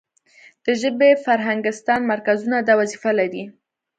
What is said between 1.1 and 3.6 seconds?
فرهنګستان مرکزونه دا وظیفه لري.